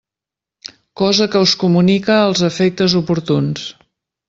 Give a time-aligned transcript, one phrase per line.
[1.01, 3.71] Cosa que us comunique als efectes oportuns.